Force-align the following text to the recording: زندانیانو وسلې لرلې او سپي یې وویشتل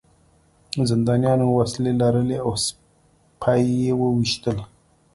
زندانیانو 0.89 1.45
وسلې 1.57 1.91
لرلې 2.01 2.37
او 2.45 2.51
سپي 2.65 3.61
یې 3.83 3.91
وویشتل 4.01 4.57